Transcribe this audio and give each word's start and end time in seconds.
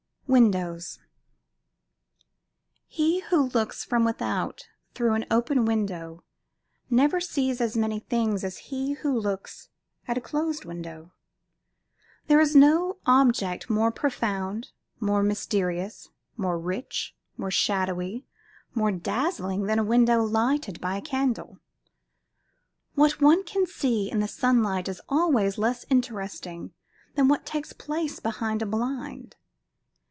WINDOWS 0.31 0.97
He 2.87 3.19
who 3.19 3.49
looks 3.49 3.83
from 3.83 4.05
without 4.05 4.69
through 4.95 5.15
an 5.15 5.25
open 5.29 5.65
window 5.65 6.23
never 6.89 7.19
sees 7.19 7.59
as 7.59 7.75
many 7.75 7.99
things 7.99 8.45
as 8.45 8.57
he 8.69 8.93
who 8.93 9.11
looks 9.11 9.67
at 10.07 10.17
a 10.17 10.21
closed 10.21 10.63
window. 10.63 11.11
There 12.27 12.39
is 12.39 12.55
no 12.55 12.99
object 13.05 13.69
more 13.69 13.91
profound, 13.91 14.71
more 15.01 15.21
mysterious, 15.21 16.07
more 16.37 16.57
rich, 16.57 17.13
more 17.35 17.51
shadowy, 17.51 18.25
more 18.73 18.93
dazzling 18.93 19.63
than 19.63 19.79
a 19.79 19.83
window 19.83 20.23
lighted 20.23 20.79
by 20.79 20.95
a 20.95 21.01
candle. 21.01 21.59
What 22.95 23.19
one 23.19 23.43
can 23.43 23.65
see 23.65 24.09
in 24.09 24.21
the 24.21 24.29
sunlight 24.29 24.87
is 24.87 25.01
always 25.09 25.57
less 25.57 25.85
interesting 25.89 26.71
than 27.15 27.27
what 27.27 27.45
takes 27.45 27.73
place 27.73 28.21
behind 28.21 28.61
a 28.61 28.65
blind. 28.65 29.35